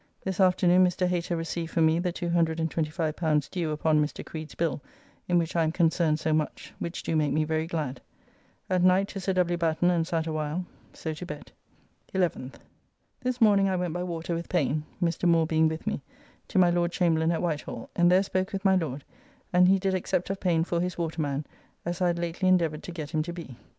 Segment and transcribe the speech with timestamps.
[0.23, 1.05] This afternoon Mr.
[1.05, 4.25] Hater received for me the L225 due upon Mr.
[4.25, 4.81] Creed's bill
[5.27, 8.01] in which I am concerned so much, which do make me very glad.
[8.67, 9.55] At night to Sir W.
[9.59, 10.65] Batten and sat a while.
[10.93, 11.51] So to bed.
[12.15, 12.55] 11th.
[13.21, 15.25] This morning I went by water with Payne (Mr.
[15.29, 16.01] Moore being with me)
[16.47, 19.03] to my Lord Chamberlain at Whitehall, and there spoke with my Lord,
[19.53, 21.45] and he did accept of Payne for his waterman,
[21.85, 23.55] as I had lately endeavoured to get him to be.